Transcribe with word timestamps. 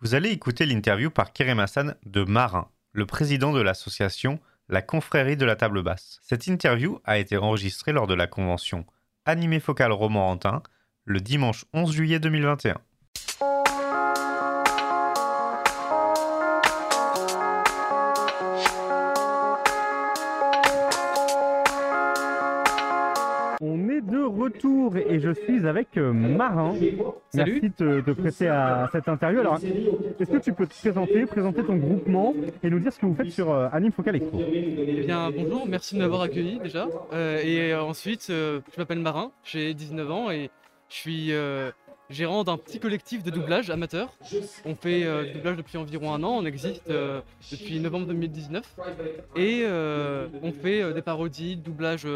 Vous 0.00 0.14
allez 0.14 0.30
écouter 0.30 0.66
l'interview 0.66 1.10
par 1.10 1.32
Kerem 1.32 1.64
de 2.04 2.24
Marin, 2.24 2.68
le 2.92 3.06
président 3.06 3.52
de 3.52 3.60
l'association 3.60 4.40
La 4.68 4.82
Confrérie 4.82 5.36
de 5.36 5.44
la 5.44 5.54
Table 5.54 5.82
Basse. 5.82 6.18
Cette 6.22 6.48
interview 6.48 6.98
a 7.04 7.18
été 7.18 7.36
enregistrée 7.36 7.92
lors 7.92 8.08
de 8.08 8.14
la 8.14 8.26
convention 8.26 8.86
Animé 9.24 9.60
Focal 9.60 9.92
Romorantin 9.92 10.62
le 11.04 11.20
dimanche 11.20 11.64
11 11.74 11.92
juillet 11.92 12.18
2021. 12.18 12.76
Retour 24.40 24.96
et 24.96 25.20
je 25.20 25.30
suis 25.30 25.66
avec 25.66 25.96
euh, 25.96 26.12
Marin. 26.12 26.74
Salut. 27.28 27.60
Merci 27.62 27.74
de 27.78 28.00
te 28.00 28.10
prêter 28.12 28.48
à 28.48 28.88
cette 28.92 29.08
interview. 29.08 29.40
Alors, 29.40 29.58
est-ce 29.58 30.30
que 30.30 30.38
tu 30.38 30.52
peux 30.52 30.66
te 30.66 30.74
présenter, 30.74 31.26
présenter 31.26 31.62
ton 31.62 31.76
groupement 31.76 32.34
et 32.62 32.70
nous 32.70 32.78
dire 32.78 32.92
ce 32.92 32.98
que 32.98 33.06
vous 33.06 33.14
faites 33.14 33.30
sur 33.30 33.50
euh, 33.50 33.68
Anime 33.72 33.92
Focal 33.92 34.16
Expo 34.16 34.40
Eh 34.40 35.02
bien, 35.04 35.30
bonjour, 35.30 35.66
merci 35.68 35.94
de 35.94 36.00
m'avoir 36.00 36.22
accueilli 36.22 36.58
déjà. 36.58 36.88
Euh, 37.12 37.42
et 37.42 37.74
ensuite, 37.74 38.28
euh, 38.30 38.60
je 38.74 38.80
m'appelle 38.80 39.00
Marin, 39.00 39.32
j'ai 39.44 39.74
19 39.74 40.10
ans 40.10 40.30
et 40.30 40.50
je 40.88 40.94
suis 40.96 41.32
euh, 41.32 41.70
gérant 42.10 42.44
d'un 42.44 42.56
petit 42.56 42.78
collectif 42.80 43.22
de 43.22 43.30
doublage 43.30 43.70
amateur. 43.70 44.12
On 44.64 44.74
fait 44.74 45.04
euh, 45.04 45.24
du 45.24 45.32
doublage 45.34 45.56
depuis 45.56 45.78
environ 45.78 46.12
un 46.12 46.22
an, 46.24 46.32
on 46.38 46.44
existe 46.44 46.90
euh, 46.90 47.20
depuis 47.52 47.78
novembre 47.80 48.06
2019. 48.08 48.76
Et 49.36 49.62
euh, 49.64 50.26
on 50.42 50.52
fait 50.52 50.92
des 50.92 51.02
parodies, 51.02 51.56
doublage 51.56 52.06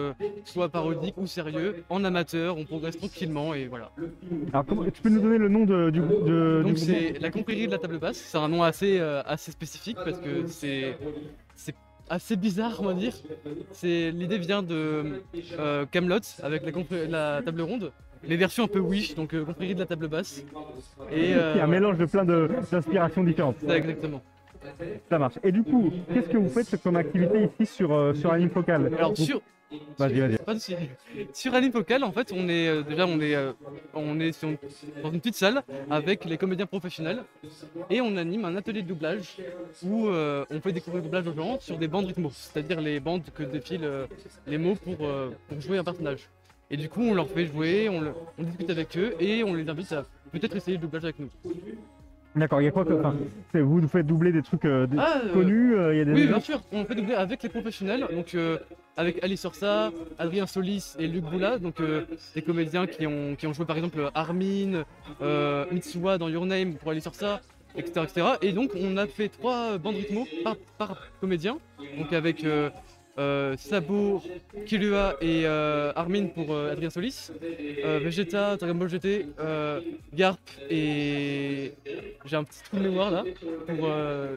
soit 0.44 0.68
parodique 0.68 1.14
ou 1.16 1.26
sérieux, 1.26 1.84
en 1.88 2.04
amateur, 2.04 2.56
on 2.58 2.64
progresse 2.64 2.98
tranquillement 2.98 3.54
et 3.54 3.66
voilà. 3.66 3.90
Alors, 4.52 4.66
comment- 4.66 4.84
tu 4.90 5.00
peux 5.00 5.08
nous 5.10 5.20
donner 5.20 5.38
le 5.38 5.48
nom 5.48 5.64
de- 5.64 5.90
du, 5.90 6.00
grou- 6.02 6.24
de, 6.24 6.62
Donc 6.64 6.78
c'est 6.78 7.18
la 7.20 7.30
confrérie 7.30 7.66
de 7.66 7.72
la 7.72 7.78
table 7.78 7.98
basse, 7.98 8.16
c'est 8.18 8.38
un 8.38 8.48
nom 8.48 8.62
assez, 8.62 8.98
assez 9.00 9.52
spécifique 9.52 9.96
parce 10.04 10.18
que 10.18 10.46
c'est 10.48 10.96
assez 12.10 12.36
bizarre 12.36 12.76
on 12.80 12.84
va 12.84 12.94
dire. 12.94 13.14
C'est 13.72 14.10
L'idée 14.10 14.38
vient 14.38 14.62
de 14.62 15.22
euh, 15.58 15.86
Camelot 15.90 16.18
avec 16.42 16.62
la 17.08 17.40
table 17.42 17.62
ronde, 17.62 17.92
les 18.26 18.36
versions 18.36 18.64
un 18.64 18.68
peu 18.68 18.78
Wish, 18.80 19.14
donc 19.14 19.34
euh, 19.34 19.44
confrérie 19.44 19.74
de 19.74 19.80
la 19.80 19.86
table 19.86 20.08
basse. 20.08 20.44
Et 21.12 21.30
Il 21.30 21.30
y 21.30 21.32
a 21.34 21.36
un 21.36 21.58
euh, 21.60 21.66
mélange 21.66 21.98
de 21.98 22.04
plein 22.06 22.24
de- 22.24 22.48
d'inspirations 22.70 23.22
différentes. 23.24 23.56
ça, 23.66 23.76
exactement. 23.76 24.22
Ça 25.10 25.18
marche. 25.18 25.34
Et 25.42 25.52
du 25.52 25.62
coup, 25.62 25.92
qu'est-ce 26.12 26.28
que 26.28 26.38
vous 26.38 26.48
faites 26.48 26.82
comme 26.82 26.96
activité 26.96 27.50
ici 27.60 27.74
sur, 27.74 27.92
euh, 27.92 28.14
sur 28.14 28.32
Anime 28.32 28.48
Focal 28.50 28.90
Alors 28.96 29.10
Vous- 29.14 29.24
sur, 29.24 29.40
Vas-y, 29.98 30.20
vas-y. 30.20 30.36
Pas 30.38 30.54
de 30.54 30.58
souci. 30.60 30.76
Sur 31.32 31.52
Anime 31.54 31.72
Focal, 31.72 32.04
en 32.04 32.12
fait, 32.12 32.30
on 32.32 32.48
est 32.48 32.68
euh, 32.68 32.82
déjà 32.82 33.06
on 33.08 33.18
est, 33.20 33.34
euh, 33.34 33.52
on 33.92 34.20
est 34.20 34.30
sur- 34.30 34.50
dans 35.02 35.10
une 35.10 35.18
petite 35.18 35.34
salle 35.34 35.62
avec 35.90 36.24
les 36.26 36.38
comédiens 36.38 36.66
professionnels 36.66 37.24
et 37.90 38.00
on 38.00 38.16
anime 38.16 38.44
un 38.44 38.54
atelier 38.56 38.82
de 38.82 38.88
doublage 38.88 39.36
où 39.84 40.06
euh, 40.06 40.44
on 40.50 40.60
fait 40.60 40.70
découvrir 40.72 41.02
le 41.02 41.08
doublage 41.08 41.26
aux 41.26 41.34
gens 41.34 41.58
sur 41.60 41.76
des 41.76 41.88
bandes 41.88 42.06
rythmos, 42.06 42.32
c'est-à-dire 42.52 42.80
les 42.80 43.00
bandes 43.00 43.24
que 43.34 43.42
défilent 43.42 43.84
euh, 43.84 44.06
les 44.46 44.58
mots 44.58 44.76
pour, 44.76 44.96
euh, 45.06 45.30
pour 45.48 45.60
jouer 45.60 45.78
un 45.78 45.84
personnage. 45.84 46.28
Et 46.70 46.76
du 46.76 46.88
coup, 46.88 47.02
on 47.02 47.14
leur 47.14 47.28
fait 47.28 47.46
jouer, 47.46 47.88
on, 47.88 48.00
le- 48.00 48.12
on 48.38 48.42
discute 48.42 48.70
avec 48.70 48.96
eux 48.96 49.14
et 49.20 49.44
on 49.44 49.54
les 49.54 49.68
invite 49.68 49.92
à 49.92 50.04
peut-être 50.32 50.56
essayer 50.56 50.76
le 50.76 50.82
doublage 50.82 51.04
avec 51.04 51.18
nous. 51.18 51.28
D'accord, 52.34 52.60
il 52.60 52.64
y 52.64 52.68
a 52.68 52.72
quoi 52.72 52.84
que. 52.84 52.94
Enfin, 52.94 53.14
vous 53.54 53.80
nous 53.80 53.86
faites 53.86 54.06
doubler 54.06 54.32
des 54.32 54.42
trucs 54.42 54.64
euh, 54.64 54.86
des- 54.88 54.96
Ah, 54.98 55.20
euh, 55.24 55.32
connus, 55.32 55.76
euh, 55.76 55.94
il 55.94 55.98
y 55.98 56.00
a 56.00 56.04
des. 56.04 56.12
Oui, 56.12 56.26
bien 56.26 56.40
sûr, 56.40 56.60
on 56.72 56.84
fait 56.84 56.96
doubler 56.96 57.14
avec 57.14 57.42
les 57.44 57.48
professionnels, 57.48 58.06
donc 58.12 58.34
euh, 58.34 58.58
avec 58.96 59.22
Alice 59.22 59.44
Orsa, 59.44 59.92
Adrien 60.18 60.46
Solis 60.46 60.96
et 60.98 61.06
Luc 61.06 61.22
Boula, 61.24 61.58
donc 61.58 61.76
des 62.34 62.42
comédiens 62.42 62.86
qui 62.88 63.06
ont, 63.06 63.36
qui 63.36 63.46
ont 63.46 63.52
joué 63.52 63.66
par 63.66 63.76
exemple 63.76 64.10
Armin, 64.14 64.82
Mitsuha 65.70 66.18
dans 66.18 66.28
Your 66.28 66.46
Name 66.46 66.74
pour 66.74 66.90
Alice 66.90 67.06
Orsa, 67.06 67.40
etc., 67.76 68.00
etc. 68.04 68.26
Et 68.42 68.52
donc 68.52 68.70
on 68.76 68.96
a 68.96 69.06
fait 69.06 69.28
trois 69.28 69.78
bandes 69.78 69.94
rythmos 69.96 70.26
par, 70.42 70.56
par 70.78 71.08
comédien, 71.20 71.58
donc 71.98 72.12
avec 72.12 72.44
Sabo, 73.56 74.22
Kilua 74.66 75.16
et 75.20 75.42
euh, 75.46 75.92
Armin 75.94 76.26
pour 76.26 76.52
euh, 76.52 76.72
Adrien 76.72 76.90
Solis, 76.90 77.30
euh, 77.84 78.00
Vegeta, 78.02 78.56
Dragon 78.56 78.74
Ball 78.74 78.88
GT, 78.88 79.26
euh, 79.40 79.80
Garp 80.12 80.38
et 80.70 81.72
j'ai 82.24 82.36
un 82.36 82.44
petit 82.44 82.62
trou 82.64 82.76
de 82.78 82.82
mémoire 82.82 83.10
là 83.10 83.24
pour 83.66 83.86
euh, 83.88 84.36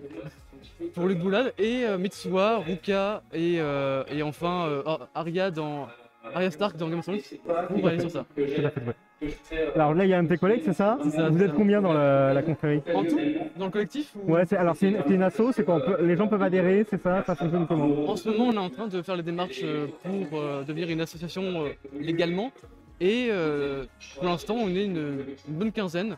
pour 0.93 1.07
Luc 1.07 1.19
Boulade 1.19 1.53
et 1.57 1.85
euh, 1.85 1.97
Mitsuha, 1.97 2.59
Ruka 2.59 3.23
et, 3.33 3.55
euh, 3.59 4.03
et 4.11 4.21
enfin 4.23 4.67
euh, 4.67 4.83
Ar- 4.85 5.07
Arya 5.15 5.49
dans 5.51 5.87
Arya 6.35 6.51
Stark 6.51 6.77
dans 6.77 6.87
Game 6.89 6.99
of 6.99 7.05
Thrones 7.05 7.19
pour 7.69 7.87
aller 7.87 7.99
sur 7.99 8.11
ça. 8.11 8.25
Tout 8.35 8.41
à 8.65 8.69
fait, 8.69 8.81
ouais. 8.81 8.93
Alors 9.75 9.93
là, 9.95 10.05
il 10.05 10.09
y 10.09 10.13
a 10.13 10.19
un 10.19 10.23
de 10.23 10.27
tes 10.29 10.37
collègues, 10.37 10.61
c'est 10.63 10.73
ça 10.73 10.97
Vous 11.01 11.41
êtes 11.41 11.49
ça. 11.49 11.53
combien 11.55 11.81
dans 11.81 11.93
la, 11.93 12.33
la 12.33 12.43
confrérie 12.43 12.81
En 12.93 13.03
tout, 13.03 13.19
dans 13.57 13.65
le 13.65 13.71
collectif 13.71 14.13
ou- 14.15 14.33
Ouais, 14.33 14.45
c'est- 14.45 14.57
alors 14.57 14.75
c'est 14.75 14.89
une, 14.89 14.97
c'est 15.07 15.13
une 15.15 15.23
asso, 15.23 15.51
c'est 15.53 15.63
quoi 15.63 15.75
on 15.75 15.79
peut- 15.81 16.03
Les 16.05 16.15
gens 16.15 16.27
peuvent 16.27 16.41
adhérer, 16.43 16.85
c'est 16.87 17.01
ça 17.01 17.23
Ça 17.25 17.35
fonctionne 17.35 17.65
comment 17.67 18.07
En 18.09 18.15
ce 18.15 18.29
moment, 18.29 18.45
on 18.49 18.53
est 18.53 18.57
en 18.57 18.69
train 18.69 18.87
de 18.87 19.01
faire 19.01 19.15
les 19.15 19.23
démarches 19.23 19.61
euh, 19.63 19.87
pour 20.03 20.39
euh, 20.39 20.63
devenir 20.63 20.89
une 20.89 21.01
association 21.01 21.41
euh, 21.65 21.69
légalement 21.99 22.51
et 23.01 23.27
euh, 23.31 23.85
pour 24.15 24.25
l'instant, 24.25 24.55
on 24.55 24.69
est 24.69 24.85
une, 24.85 24.97
une 25.47 25.55
bonne 25.55 25.71
quinzaine. 25.71 26.17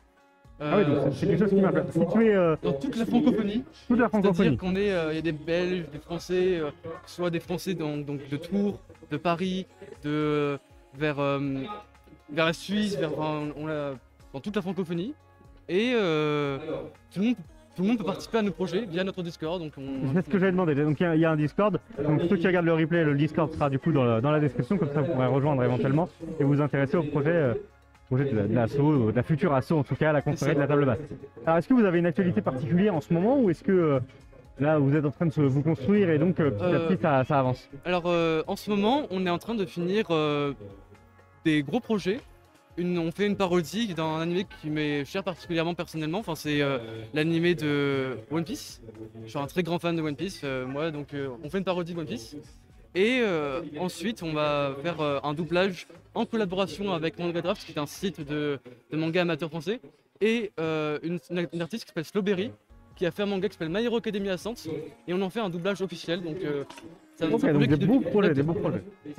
Ah 0.61 0.75
oui, 0.77 0.85
donc 0.85 0.95
euh, 0.97 1.01
c'est- 1.11 1.19
c'est 1.19 1.27
quelque 1.27 1.39
chose 1.39 1.49
qui. 1.93 1.99
Situé 1.99 2.35
euh, 2.35 2.55
dans 2.61 2.73
toute 2.73 2.97
la 2.97 3.05
francophonie, 3.05 3.63
toute 3.87 3.99
la 3.99 4.09
c'est-à-dire 4.09 4.57
qu'on 4.57 4.75
est, 4.75 4.91
euh, 4.91 5.11
il 5.11 5.15
y 5.15 5.19
a 5.19 5.21
des 5.21 5.31
Belges, 5.31 5.85
des 5.91 5.99
Français, 5.99 6.61
soit 7.05 7.29
des 7.29 7.39
Français 7.39 7.73
donc 7.73 8.05
de 8.05 8.37
Tours, 8.37 8.79
de 9.11 9.17
Paris, 9.17 9.65
de 10.03 10.57
vers 10.97 11.15
vers 12.31 12.45
la 12.45 12.53
Suisse, 12.53 12.97
vers 12.97 13.11
on 13.17 13.67
dans 14.33 14.39
toute 14.39 14.55
la 14.55 14.61
francophonie, 14.61 15.13
et 15.69 15.91
tout 15.93 17.19
le 17.19 17.25
monde 17.25 17.35
tout 17.75 17.83
le 17.83 17.89
monde 17.89 17.97
peut 17.99 18.03
participer 18.03 18.39
à 18.39 18.41
nos 18.41 18.51
projets 18.51 18.83
via 18.85 19.05
notre 19.05 19.23
Discord. 19.23 19.61
Donc 19.61 19.71
on, 19.77 20.13
C'est 20.13 20.25
ce 20.25 20.29
que 20.29 20.37
j'avais 20.37 20.51
demandé. 20.51 20.75
Donc 20.75 20.99
il 20.99 21.03
y, 21.03 21.05
a- 21.05 21.15
il 21.15 21.21
y 21.21 21.25
a 21.25 21.31
un 21.31 21.37
Discord. 21.37 21.79
Donc 22.03 22.21
ceux 22.27 22.35
qui 22.35 22.45
regardent 22.45 22.65
le 22.65 22.73
replay, 22.73 23.05
le 23.05 23.15
Discord 23.15 23.49
sera 23.53 23.69
du 23.69 23.79
coup 23.79 23.93
dans 23.93 24.03
la, 24.03 24.19
dans 24.19 24.31
la 24.31 24.41
description, 24.41 24.77
comme 24.77 24.89
ça 24.93 25.01
vous 25.01 25.13
pourrez 25.13 25.27
rejoindre 25.27 25.63
éventuellement 25.63 26.09
et 26.41 26.43
vous 26.43 26.59
intéresser 26.59 26.97
au 26.97 27.03
projet, 27.03 27.53
projet 28.09 28.25
de 28.31 28.35
la- 28.35 28.47
de 28.47 28.53
l'asso, 28.55 28.79
euh, 28.79 29.11
de 29.11 29.15
la 29.15 29.23
future 29.23 29.53
asso 29.53 29.71
en 29.73 29.83
tout 29.83 29.95
cas, 29.95 30.11
la 30.11 30.21
confrérie 30.23 30.55
de 30.55 30.59
la 30.59 30.67
table 30.67 30.85
basse. 30.85 30.97
Alors 31.45 31.57
est-ce 31.59 31.67
que 31.67 31.73
vous 31.75 31.85
avez 31.85 31.99
une 31.99 32.07
actualité 32.07 32.41
particulière 32.41 32.95
en 32.95 33.01
ce 33.01 33.13
moment 33.13 33.39
ou 33.39 33.49
est-ce 33.51 33.63
que 33.63 33.71
euh, 33.71 33.99
là 34.59 34.79
vous 34.79 34.95
êtes 34.95 35.05
en 35.05 35.11
train 35.11 35.27
de 35.27 35.31
se- 35.31 35.41
vous 35.41 35.61
construire 35.61 36.09
et 36.09 36.17
donc 36.17 36.39
euh, 36.39 36.49
petit 36.49 36.63
à 36.75 36.79
petit 36.87 37.01
ça, 37.01 37.23
ça 37.23 37.39
avance? 37.39 37.69
Alors 37.85 38.03
euh, 38.07 38.41
en 38.47 38.55
ce 38.55 38.69
moment, 38.71 39.05
on 39.11 39.25
est 39.25 39.29
en 39.29 39.37
train 39.37 39.53
de 39.55 39.65
finir 39.65 40.07
euh, 40.09 40.53
des 41.45 41.61
gros 41.61 41.79
projets. 41.79 42.19
Une- 42.77 42.97
on 42.97 43.11
fait 43.11 43.27
une 43.27 43.35
parodie 43.35 43.93
d'un 43.93 44.19
animé 44.21 44.45
qui 44.61 44.69
m'est 44.69 45.03
cher 45.05 45.23
particulièrement 45.23 45.73
personnellement. 45.75 46.19
Enfin, 46.19 46.33
c'est 46.35 46.61
euh, 46.61 46.77
l'animé 47.13 47.53
de 47.53 48.17
One 48.31 48.43
Piece. 48.45 48.81
Je 49.25 49.29
suis 49.29 49.37
un 49.39 49.47
très 49.47 49.63
grand 49.63 49.79
fan 49.79 49.95
de 49.97 50.01
One 50.01 50.15
Piece, 50.15 50.43
moi. 50.67 50.89
Donc, 50.89 51.07
on 51.43 51.49
fait 51.49 51.57
une 51.57 51.63
parodie 51.65 51.93
de 51.93 51.99
One 51.99 52.05
Piece. 52.05 52.37
Et 52.95 53.19
euh, 53.21 53.61
ensuite, 53.79 54.23
on 54.23 54.33
va 54.33 54.75
faire 54.81 54.99
euh, 55.01 55.19
un 55.23 55.33
doublage 55.33 55.87
en 56.15 56.25
collaboration 56.25 56.91
avec 56.93 57.19
Manga 57.19 57.41
Draft, 57.41 57.63
qui 57.65 57.71
est 57.71 57.79
un 57.79 57.85
site 57.85 58.21
de, 58.27 58.59
de 58.91 58.97
manga 58.97 59.21
amateur 59.21 59.49
français, 59.49 59.79
et 60.21 60.51
euh, 60.59 60.97
une, 61.03 61.19
une 61.53 61.61
artiste 61.61 61.83
qui 61.83 61.89
s'appelle 61.89 62.05
Slowberry, 62.05 62.51
qui 62.95 63.05
a 63.05 63.11
fait 63.11 63.23
un 63.23 63.27
manga 63.27 63.47
qui 63.47 63.53
s'appelle 63.53 63.69
My 63.69 63.83
Hero 63.85 63.97
Academia 63.97 64.33
Ascent, 64.33 64.55
et 65.07 65.13
on 65.13 65.21
en 65.21 65.29
fait 65.29 65.39
un 65.39 65.49
doublage 65.49 65.81
officiel. 65.81 66.21
Donc, 66.23 66.37
c'est 67.15 67.25
un- 67.25 67.27
projet 67.37 67.47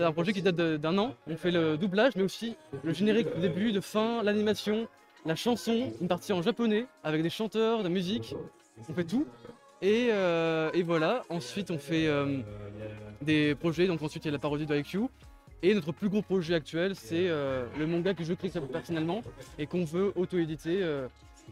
un 0.05 0.13
projet 0.13 0.33
qui 0.33 0.43
date 0.43 0.57
de- 0.57 0.77
d'un 0.77 0.99
an. 0.99 1.15
On 1.29 1.37
fait 1.37 1.51
le 1.53 1.77
doublage, 1.79 2.13
mais 2.17 2.23
aussi 2.23 2.57
le 2.83 2.93
générique 2.93 3.33
du 3.35 3.41
début, 3.41 3.73
de 3.73 3.81
fin, 3.81 4.23
l'animation, 4.23 4.89
la 5.25 5.37
chanson, 5.37 5.93
une 6.01 6.09
partie 6.09 6.33
en 6.33 6.43
japonais 6.43 6.87
avec 7.05 7.23
des 7.23 7.31
chanteurs, 7.31 7.83
de 7.85 7.89
musique. 7.89 8.35
On 8.89 8.95
fait 8.95 9.05
tout. 9.05 9.27
Et, 9.83 10.09
euh, 10.11 10.71
et 10.75 10.83
voilà. 10.83 11.23
Ensuite, 11.31 11.71
on 11.71 11.79
fait 11.79 12.07
euh, 12.07 12.39
des 13.23 13.55
projets. 13.55 13.87
Donc 13.87 14.03
ensuite, 14.03 14.25
il 14.25 14.29
y 14.29 14.31
a 14.31 14.33
la 14.33 14.39
parodie 14.39 14.67
de 14.67 14.77
IQ. 14.77 15.01
Et 15.63 15.75
notre 15.75 15.93
plus 15.93 16.09
gros 16.09 16.23
projet 16.23 16.55
actuel, 16.55 16.95
c'est 16.95 17.29
euh, 17.29 17.67
le 17.79 17.87
manga 17.87 18.15
que 18.15 18.25
je 18.25 18.33
crée 18.33 18.51
personnellement 18.73 19.21
et 19.59 19.67
qu'on 19.67 19.85
veut 19.85 20.11
auto-éditer. 20.17 20.81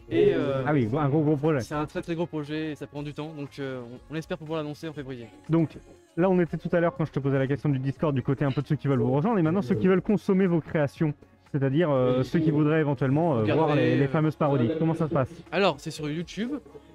et 0.09 0.33
Ah 0.33 0.73
oui, 0.73 0.89
un 0.91 1.09
gros 1.09 1.21
gros 1.21 1.37
projet. 1.37 1.59
c'est 1.61 1.75
un 1.75 1.85
très 1.85 2.01
très 2.01 2.15
gros 2.15 2.25
projet 2.25 2.71
et 2.71 2.75
ça 2.75 2.87
prend 2.87 3.03
du 3.03 3.13
temps. 3.13 3.31
Donc 3.37 3.61
on, 4.09 4.15
espère 4.15 4.39
pouvoir 4.39 4.63
l'annoncer 4.63 4.87
en 4.87 4.93
février. 4.93 5.27
Donc 5.47 5.77
là, 6.17 6.27
on 6.27 6.39
était 6.39 6.57
tout 6.57 6.69
à 6.71 6.79
l'heure 6.79 6.95
quand 6.95 7.05
je 7.05 7.11
te 7.11 7.19
posais 7.19 7.37
la 7.37 7.45
question 7.45 7.69
du 7.69 7.77
Discord 7.77 8.15
du 8.15 8.23
côté 8.23 8.45
un 8.45 8.51
peu 8.51 8.63
de 8.63 8.67
ceux 8.67 8.75
qui 8.75 8.87
veulent 8.87 8.99
vous 8.99 9.11
rejoindre 9.11 9.37
et 9.37 9.43
maintenant 9.43 9.61
ceux 9.61 9.75
qui 9.75 9.87
veulent 9.87 10.01
consommer 10.01 10.47
vos 10.47 10.59
créations, 10.59 11.13
c'est-à-dire 11.51 11.91
ceux 12.23 12.39
qui 12.39 12.49
voudraient 12.49 12.79
éventuellement 12.79 13.43
voir 13.43 13.75
les, 13.75 13.95
les 13.95 14.07
fameuses 14.07 14.35
parodies. 14.35 14.71
Comment 14.79 14.95
ça 14.95 15.07
se 15.07 15.13
passe? 15.13 15.29
Alors, 15.51 15.75
c'est 15.77 15.91
sur 15.91 16.09
YouTube, 16.09 16.53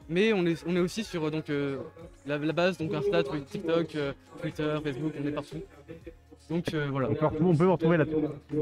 mais 0.09 0.33
on 0.33 0.45
est, 0.47 0.63
on 0.67 0.77
est 0.77 0.81
aussi 0.81 1.05
sur 1.05 1.25
euh, 1.27 1.31
donc, 1.31 1.51
euh, 1.51 1.79
la, 2.27 2.39
la 2.39 2.53
base, 2.53 2.79
donc 2.79 2.93
Insta, 2.95 3.23
TikTok, 3.23 3.95
euh, 3.97 4.13
Twitter, 4.41 4.77
Facebook, 4.83 5.13
on 5.23 5.27
est 5.27 5.31
partout. 5.33 5.61
Donc 6.51 6.75
euh, 6.75 6.89
voilà. 6.91 7.09
on 7.09 7.15
peut, 7.15 7.27
on 7.41 7.57
peut 7.57 7.65
vous 7.65 7.73
retrouver 7.73 7.97
là-dessus. 7.97 8.17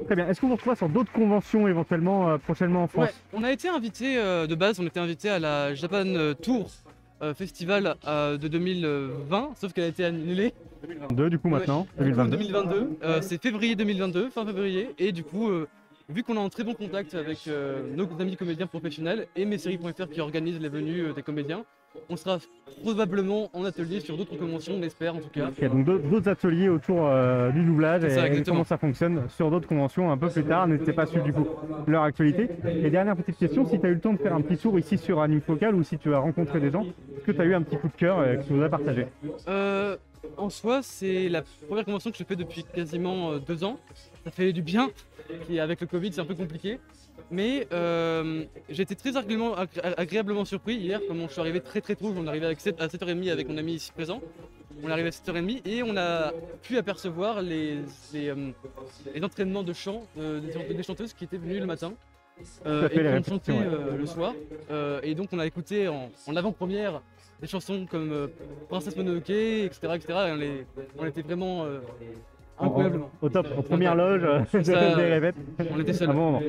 Très 0.06 0.14
bien. 0.14 0.28
Est-ce 0.28 0.40
qu'on 0.40 0.46
vous 0.48 0.54
retrouve 0.54 0.76
sur 0.76 0.88
d'autres 0.88 1.10
conventions 1.12 1.66
éventuellement 1.66 2.28
euh, 2.30 2.38
prochainement 2.38 2.84
en 2.84 2.86
France? 2.86 3.06
Ouais, 3.06 3.12
on 3.32 3.42
a 3.42 3.50
été 3.50 3.68
invité 3.68 4.18
euh, 4.18 4.46
de 4.46 4.54
base, 4.54 4.78
on 4.78 4.86
était 4.86 5.00
invité 5.00 5.28
à 5.30 5.38
la 5.40 5.74
Japan 5.74 6.04
Tour 6.40 6.70
festival 7.36 7.94
de 8.04 8.48
2020, 8.48 9.50
sauf 9.54 9.72
qu'elle 9.72 9.84
a 9.84 9.88
été 9.88 10.04
annulée. 10.04 10.52
2022 10.82 11.30
du 11.30 11.38
coup 11.38 11.48
maintenant, 11.48 11.86
Ouais, 11.96 12.06
2022. 12.10 12.36
2022. 12.36 12.90
Euh, 13.04 13.18
c'est 13.22 13.40
février 13.40 13.76
2022, 13.76 14.30
fin 14.30 14.44
février. 14.44 14.90
Et 14.98 15.12
du 15.12 15.22
coup, 15.22 15.48
vu 16.12 16.23
qu'on 16.23 16.35
est 16.35 16.38
en 16.38 16.49
très 16.49 16.64
bon 16.64 16.75
contact 16.75 17.14
avec 17.14 17.38
euh, 17.49 17.82
nos 17.94 18.06
amis 18.20 18.37
comédiens 18.37 18.67
professionnels 18.67 19.26
et 19.35 19.44
Messeries.fr 19.44 20.09
qui 20.09 20.20
organise 20.20 20.61
les 20.61 20.69
venues 20.69 21.06
euh, 21.06 21.12
des 21.12 21.23
comédiens, 21.23 21.64
on 22.09 22.17
sera 22.17 22.38
probablement 22.82 23.50
en 23.53 23.64
atelier 23.64 24.00
sur 24.00 24.17
d'autres 24.17 24.37
conventions, 24.37 24.75
on 24.76 24.81
l'espère 24.81 25.14
en 25.14 25.20
tout 25.20 25.29
cas. 25.29 25.49
Ok, 25.49 25.69
donc 25.69 25.85
d'autres 25.85 26.29
ateliers 26.29 26.69
autour 26.69 27.06
euh, 27.06 27.50
du 27.50 27.64
doublage 27.64 28.05
et, 28.05 28.43
comment 28.43 28.64
ça 28.64 28.79
fonctionne 28.79 29.29
sur 29.29 29.50
d'autres 29.50 29.69
conventions 29.69 30.11
un 30.11 30.19
peu 30.19 30.29
plus 30.29 30.44
tard. 30.44 30.67
N'hésitez 30.67 30.93
pas 30.93 31.03
à 31.03 31.06
suivre 31.06 31.25
du 31.25 31.32
coup 31.32 31.47
leur 31.87 32.03
actualité. 32.03 32.49
Et 32.67 32.91
dernière 32.91 33.17
petite 33.17 33.38
question, 33.38 33.67
si 33.67 33.79
tu 33.79 33.87
as 33.87 33.91
eu 33.91 33.94
le 33.94 34.00
temps 34.00 34.12
de 34.12 34.19
faire 34.19 34.35
un 34.35 34.41
petit 34.41 34.56
tour 34.56 34.79
ici 34.79 34.99
sur 34.99 35.20
Anime 35.20 35.41
Focal 35.41 35.75
ou 35.75 35.82
si 35.82 35.99
tu 35.99 36.14
as 36.14 36.19
rencontré 36.19 36.61
des 36.61 36.70
gens, 36.70 36.85
est-ce 37.17 37.25
que 37.25 37.32
tu 37.32 37.41
as 37.41 37.44
eu 37.44 37.55
un 37.55 37.62
petit 37.62 37.76
coup 37.76 37.88
de 37.88 37.97
cœur 37.97 38.19
euh, 38.19 38.37
que 38.37 38.47
tu 38.47 38.53
nous 38.53 38.62
as 38.62 38.69
partagé 38.69 39.06
Euh, 39.49 39.97
en 40.37 40.50
soi, 40.50 40.81
c'est 40.82 41.29
la 41.29 41.43
première 41.67 41.85
convention 41.85 42.11
que 42.11 42.17
je 42.17 42.25
fais 42.25 42.37
depuis 42.37 42.64
quasiment 42.64 43.37
deux 43.37 43.64
ans. 43.64 43.79
Ça 44.24 44.30
fait 44.30 44.52
du 44.52 44.62
bien, 44.62 44.90
qui 45.46 45.58
avec 45.58 45.80
le 45.80 45.86
Covid 45.86 46.12
c'est 46.12 46.20
un 46.20 46.24
peu 46.24 46.34
compliqué. 46.34 46.78
Mais 47.30 47.66
euh, 47.72 48.44
j'ai 48.69 48.82
été 48.82 48.94
très 48.94 49.16
agréablement, 49.16 49.54
agré- 49.56 49.94
agréablement 49.96 50.44
surpris 50.44 50.76
hier, 50.76 51.00
comme 51.08 51.20
je 51.26 51.32
suis 51.32 51.40
arrivé 51.40 51.60
très 51.60 51.80
très 51.80 51.94
tôt, 51.96 52.12
on 52.16 52.24
est 52.24 52.28
arrivé 52.28 52.46
avec 52.46 52.60
7 52.60 52.80
à 52.80 52.86
7h30 52.88 53.30
avec 53.30 53.48
mon 53.48 53.56
ami 53.56 53.74
ici 53.74 53.90
présent. 53.92 54.20
On 54.82 54.88
est 54.88 54.92
arrivé 54.92 55.08
à 55.08 55.10
7h30 55.10 55.66
et 55.66 55.82
on 55.82 55.96
a 55.96 56.32
pu 56.62 56.76
apercevoir 56.78 57.40
les, 57.42 57.78
les, 58.12 58.28
euh, 58.28 58.50
les 59.14 59.22
entraînements 59.24 59.62
de 59.62 59.72
chant 59.72 60.02
euh, 60.19 60.40
des, 60.40 60.82
chanteuses 60.82 61.12
qui 61.14 61.25
étaient 61.25 61.36
venues 61.36 61.58
le 61.60 61.66
matin. 61.66 61.92
euh, 62.66 62.88
et 62.88 62.98
ont 63.00 63.02
répétitions, 63.12 63.34
chanté 63.34 63.52
ouais. 63.52 63.58
euh, 63.66 63.96
le 63.96 64.06
soir. 64.06 64.34
Euh, 64.70 65.00
et 65.02 65.14
donc 65.14 65.28
on 65.32 65.38
a 65.38 65.46
écouté 65.46 65.88
en, 65.88 66.10
en 66.26 66.36
avant-première 66.36 67.02
des 67.40 67.46
chansons 67.48 67.86
comme 67.90 68.12
euh, 68.12 68.26
Princesse 68.68 68.96
Mononoke, 68.96 69.30
etc. 69.30 69.78
etc. 69.94 70.04
et 70.28 70.32
on, 70.32 70.36
les- 70.36 70.66
on 70.98 71.04
était 71.06 71.22
vraiment 71.22 71.64
euh, 71.64 71.78
En- 71.78 72.31
incroyablement. 72.58 73.10
Au 73.20 73.28
top, 73.28 73.46
en 73.56 73.62
première 73.62 73.94
loge, 73.94 74.26
je 74.52 74.62
Ça. 74.62 74.94
On 75.75 75.81
était 75.81 75.93
seuls. 75.93 76.08
Bon 76.08 76.14
moment. 76.14 76.43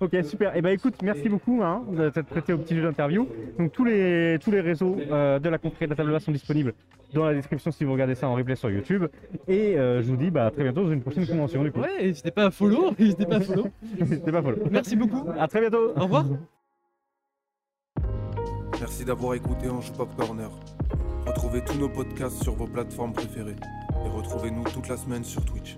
Ok, 0.00 0.16
super. 0.24 0.56
Et 0.56 0.62
bah 0.62 0.72
écoute, 0.72 0.94
merci 1.02 1.28
beaucoup 1.28 1.60
hein, 1.62 1.84
de 1.90 2.08
t'être 2.10 2.26
prêté 2.26 2.52
au 2.52 2.58
petit 2.58 2.74
jeu 2.76 2.82
d'interview. 2.82 3.28
Donc 3.58 3.72
tous 3.72 3.84
les, 3.84 4.38
tous 4.42 4.50
les 4.50 4.60
réseaux 4.60 4.96
euh, 5.10 5.38
de 5.38 5.48
la 5.48 5.58
confrérie 5.58 5.86
de 5.86 5.90
la 5.90 5.96
table 5.96 6.12
basse 6.12 6.24
sont 6.24 6.32
disponibles 6.32 6.74
dans 7.14 7.24
la 7.24 7.34
description 7.34 7.70
si 7.70 7.84
vous 7.84 7.92
regardez 7.92 8.14
ça 8.14 8.28
en 8.28 8.34
replay 8.34 8.56
sur 8.56 8.70
YouTube. 8.70 9.06
Et 9.48 9.78
euh, 9.78 10.02
je 10.02 10.08
vous 10.08 10.16
dis 10.16 10.30
bah, 10.30 10.46
à 10.46 10.50
très 10.50 10.62
bientôt 10.62 10.84
dans 10.84 10.92
une 10.92 11.02
prochaine 11.02 11.26
convention 11.26 11.62
du 11.62 11.72
coup. 11.72 11.80
Ouais, 11.80 12.02
n'hésitez 12.02 12.30
pas 12.30 12.46
à 12.46 12.50
follow, 12.50 12.92
n'hésitez 12.98 13.26
pas 13.26 13.36
à 13.36 13.40
follow. 13.40 13.68
C'était 14.08 14.32
pas 14.32 14.42
follow. 14.42 14.58
Merci 14.70 14.96
beaucoup. 14.96 15.28
À 15.38 15.48
très 15.48 15.60
bientôt. 15.60 15.92
Au 15.96 16.02
revoir. 16.02 16.26
Merci 18.80 19.04
d'avoir 19.04 19.34
écouté 19.34 19.68
Ange 19.68 19.92
Pop 19.92 20.14
Corner. 20.16 20.50
Retrouvez 21.26 21.62
tous 21.64 21.78
nos 21.78 21.88
podcasts 21.88 22.42
sur 22.42 22.54
vos 22.54 22.66
plateformes 22.66 23.12
préférées. 23.12 23.56
Et 24.06 24.08
retrouvez-nous 24.08 24.62
toute 24.62 24.86
la 24.86 24.96
semaine 24.96 25.24
sur 25.24 25.44
Twitch. 25.44 25.76